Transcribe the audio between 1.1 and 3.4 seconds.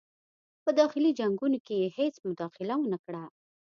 جنګونو کې یې هیڅ مداخله ونه کړه.